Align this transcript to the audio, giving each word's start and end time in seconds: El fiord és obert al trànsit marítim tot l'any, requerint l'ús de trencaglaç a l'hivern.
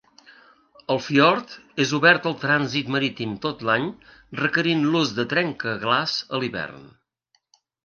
El 0.93 1.01
fiord 1.07 1.51
és 1.85 1.91
obert 1.97 2.25
al 2.31 2.37
trànsit 2.45 2.89
marítim 2.97 3.37
tot 3.45 3.63
l'any, 3.71 3.87
requerint 4.41 4.83
l'ús 4.91 5.15
de 5.21 5.29
trencaglaç 5.37 6.19
a 6.39 6.43
l'hivern. 6.45 6.91